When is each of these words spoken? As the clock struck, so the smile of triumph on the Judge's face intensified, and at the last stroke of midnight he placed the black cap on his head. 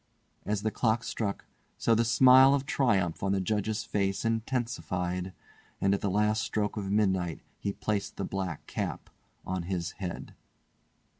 As 0.47 0.63
the 0.63 0.71
clock 0.71 1.03
struck, 1.03 1.45
so 1.77 1.93
the 1.93 2.03
smile 2.03 2.55
of 2.55 2.65
triumph 2.65 3.21
on 3.21 3.33
the 3.33 3.39
Judge's 3.39 3.83
face 3.83 4.25
intensified, 4.25 5.31
and 5.79 5.93
at 5.93 6.01
the 6.01 6.09
last 6.09 6.41
stroke 6.41 6.75
of 6.75 6.89
midnight 6.89 7.39
he 7.59 7.71
placed 7.73 8.17
the 8.17 8.25
black 8.25 8.65
cap 8.65 9.11
on 9.45 9.61
his 9.61 9.91
head. 9.99 10.33